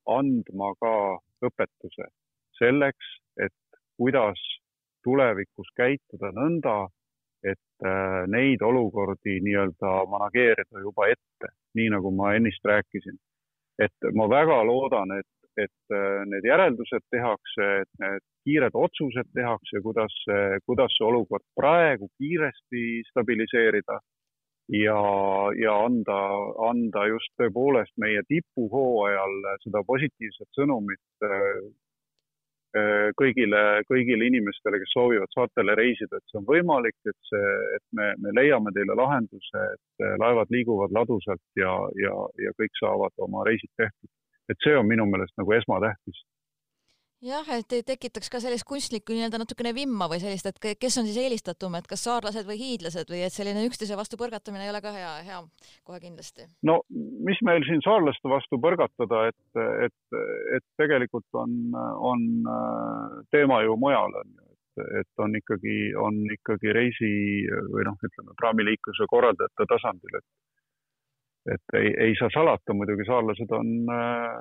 andma 0.06 0.74
ka 0.82 0.96
õpetuse 1.46 2.10
selleks, 2.60 3.08
et 3.42 3.80
kuidas 4.00 4.40
tulevikus 5.06 5.70
käituda 5.78 6.32
nõnda, 6.36 6.88
et 7.52 7.86
äh, 7.86 8.24
neid 8.32 8.64
olukordi 8.66 9.40
nii-öelda 9.46 9.94
manageerida 10.12 10.82
juba 10.84 11.10
ette, 11.14 11.52
nii 11.78 11.92
nagu 11.94 12.12
ma 12.16 12.34
ennist 12.38 12.66
rääkisin. 12.66 13.18
et 13.80 14.08
ma 14.16 14.30
väga 14.32 14.62
loodan, 14.64 15.12
et, 15.20 15.32
et 15.60 15.96
äh, 15.96 16.24
need 16.32 16.48
järeldused 16.48 17.04
tehakse, 17.12 17.70
et 17.84 17.90
need 18.00 18.24
kiired 18.46 18.76
otsused 18.78 19.32
tehakse, 19.36 19.82
kuidas, 19.84 20.16
kuidas 20.66 20.94
see 20.96 21.08
olukord 21.08 21.44
praegu 21.60 22.08
kiiresti 22.22 22.84
stabiliseerida 23.10 23.98
ja, 24.80 25.00
ja 25.60 25.74
anda, 25.86 26.20
anda 26.70 27.08
just 27.10 27.34
tõepoolest 27.42 27.98
meie 28.02 28.22
tipuhooajal 28.30 29.36
seda 29.66 29.82
positiivset 29.90 30.50
sõnumit 30.56 31.26
äh, 31.26 31.66
Äh, 31.66 31.85
kõigile, 33.20 33.62
kõigile 33.88 34.28
inimestele, 34.28 34.80
kes 34.82 34.94
soovivad 34.96 35.32
saartele 35.36 35.76
reisida, 35.80 36.18
et 36.18 36.32
see 36.32 36.40
on 36.42 36.48
võimalik, 36.50 36.98
et 37.08 37.30
see, 37.30 37.54
et 37.78 37.84
me, 37.96 38.12
me 38.24 38.34
leiame 38.36 38.74
teile 38.76 38.98
lahenduse, 39.00 39.66
et 39.76 40.06
äh, 40.06 40.16
laevad 40.22 40.52
liiguvad 40.52 40.96
ladusalt 40.96 41.44
ja, 41.60 41.74
ja, 42.02 42.16
ja 42.42 42.56
kõik 42.60 42.76
saavad 42.82 43.26
oma 43.28 43.46
reisid 43.48 43.72
tehtud. 43.78 44.12
et 44.50 44.62
see 44.62 44.76
on 44.78 44.86
minu 44.86 45.08
meelest 45.10 45.34
nagu 45.42 45.56
esmatähtis 45.56 46.20
jah, 47.26 47.48
et 47.56 47.76
ei 47.76 47.84
tekitaks 47.86 48.30
ka 48.32 48.42
sellist 48.44 48.68
kunstlikku 48.70 49.16
nii-öelda 49.16 49.40
natukene 49.42 49.74
vimma 49.76 50.08
või 50.12 50.22
sellist, 50.22 50.50
et 50.50 50.78
kes 50.82 50.98
on 51.02 51.08
siis 51.10 51.20
eelistatum, 51.24 51.76
et 51.80 51.90
kas 51.90 52.06
saarlased 52.08 52.48
või 52.48 52.58
hiidlased 52.62 53.12
või 53.12 53.24
et 53.26 53.36
selline 53.36 53.66
üksteise 53.68 53.98
vastu 54.00 54.20
põrgatamine 54.22 54.68
ei 54.68 54.72
ole 54.74 54.82
ka 54.86 54.94
hea, 54.96 55.12
hea 55.28 55.42
kohe 55.88 56.00
kindlasti. 56.04 56.48
no 56.70 56.82
mis 57.28 57.42
meil 57.48 57.66
siin 57.68 57.84
saarlaste 57.86 58.32
vastu 58.32 58.60
põrgatada, 58.62 59.26
et, 59.32 59.62
et, 59.88 60.20
et 60.58 60.66
tegelikult 60.82 61.42
on, 61.42 61.60
on 62.14 62.26
teema 63.34 63.62
ju 63.66 63.78
mujal 63.82 64.20
on 64.22 64.34
ju, 64.38 64.48
et, 64.56 64.84
et 65.02 65.26
on 65.26 65.38
ikkagi, 65.42 65.78
on 66.00 66.22
ikkagi 66.38 66.74
reisi 66.76 67.14
või 67.74 67.88
noh, 67.88 67.98
ütleme 68.06 68.38
praamiliikluse 68.42 69.10
korraldajate 69.12 69.70
tasandil, 69.72 70.20
et 70.22 70.28
et 71.54 71.76
ei, 71.78 71.92
ei 72.08 72.16
saa 72.20 72.30
salata, 72.34 72.74
muidugi 72.74 73.06
saarlased 73.08 73.52
on, 73.54 73.70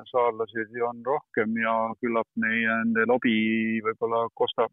saarlasi 0.08 0.64
on 0.88 1.02
rohkem 1.06 1.56
ja 1.60 1.74
küllap 2.00 2.28
neie, 2.40 2.68
nende 2.80 3.04
lobi 3.10 3.36
võib-olla 3.84 4.24
kostab, 4.40 4.72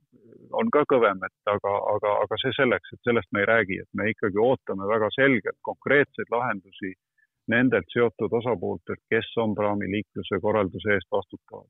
on 0.55 0.71
ka 0.73 0.85
kõvem, 0.93 1.23
et 1.27 1.53
aga, 1.53 1.75
aga, 1.95 2.15
aga 2.23 2.39
see 2.43 2.55
selleks, 2.57 2.95
et 2.95 3.03
sellest 3.09 3.31
me 3.35 3.43
ei 3.43 3.49
räägi, 3.51 3.81
et 3.83 3.91
me 3.99 4.09
ikkagi 4.13 4.39
ootame 4.39 4.87
väga 4.93 5.11
selgelt 5.17 5.59
konkreetseid 5.67 6.31
lahendusi 6.31 6.95
nendelt 7.51 7.91
seotud 7.91 8.33
osapooltelt, 8.39 9.03
kes 9.11 9.31
on 9.43 9.55
praamiliikluse 9.57 10.39
korralduse 10.43 10.95
eest 10.95 11.11
vastutavad 11.11 11.67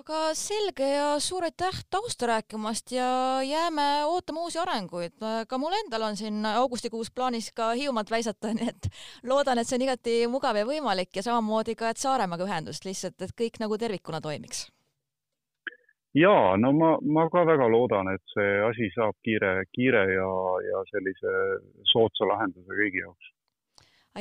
aga 0.00 0.30
selge 0.38 0.86
ja 0.86 1.08
suur 1.20 1.44
aitäh 1.44 1.76
tausta 1.92 2.28
rääkimast 2.30 2.92
ja 2.92 3.06
jääme 3.44 4.04
ootama 4.08 4.40
uusi 4.46 4.58
arenguid. 4.58 5.12
ka 5.48 5.58
mul 5.58 5.76
endal 5.84 6.02
on 6.08 6.16
siin 6.16 6.46
augustikuus 6.46 7.10
plaanis 7.14 7.52
ka 7.52 7.72
Hiiumaad 7.76 8.10
väisata, 8.10 8.52
nii 8.56 8.68
et 8.72 8.88
loodan, 9.28 9.58
et 9.58 9.68
see 9.68 9.76
on 9.76 9.84
igati 9.88 10.14
mugav 10.32 10.56
ja 10.56 10.66
võimalik 10.68 11.12
ja 11.16 11.24
samamoodi 11.26 11.76
ka, 11.76 11.90
et 11.90 12.00
Saaremaaga 12.00 12.46
ühendust 12.48 12.86
lihtsalt, 12.88 13.20
et 13.20 13.34
kõik 13.42 13.60
nagu 13.60 13.78
tervikuna 13.78 14.20
toimiks. 14.24 14.68
ja 16.14 16.34
no 16.56 16.72
ma, 16.72 16.94
ma 17.02 17.28
ka 17.32 17.44
väga 17.52 17.68
loodan, 17.68 18.14
et 18.14 18.24
see 18.34 18.56
asi 18.70 18.88
saab 18.96 19.18
kiire, 19.26 19.52
kiire 19.74 20.06
ja, 20.14 20.30
ja 20.70 20.84
sellise 20.94 21.36
soodsa 21.92 22.30
lahenduse 22.32 22.78
kõigi 22.82 23.04
jaoks. 23.04 23.32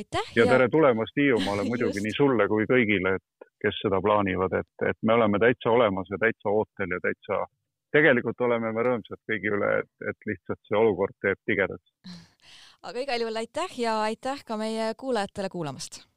aitäh. 0.02 0.34
ja 0.36 0.50
tere 0.50 0.68
tulemast 0.70 1.16
Hiiumaale 1.16 1.68
muidugi 1.72 2.04
nii 2.04 2.18
sulle 2.18 2.52
kui 2.52 2.68
kõigile, 2.68 3.16
et 3.22 3.49
kes 3.62 3.80
seda 3.84 4.02
plaanivad, 4.02 4.56
et, 4.60 4.88
et 4.90 5.00
me 5.04 5.14
oleme 5.14 5.40
täitsa 5.40 5.72
olemas 5.72 6.12
ja 6.12 6.20
täitsa 6.22 6.50
ootel 6.50 6.96
ja 6.96 7.00
täitsa, 7.04 7.40
tegelikult 7.96 8.42
oleme 8.48 8.74
me 8.76 8.86
rõõmsad 8.88 9.22
kõigi 9.30 9.54
üle, 9.56 9.72
et, 9.84 9.92
et 10.12 10.30
lihtsalt 10.32 10.62
see 10.68 10.78
olukord 10.80 11.18
teeb 11.22 11.40
tigedaks. 11.46 12.18
aga 12.84 13.06
igal 13.06 13.26
juhul 13.26 13.42
aitäh 13.44 13.80
ja 13.80 14.02
aitäh 14.08 14.46
ka 14.46 14.58
meie 14.58 14.94
kuulajatele 14.98 15.50
kuulamast 15.50 16.09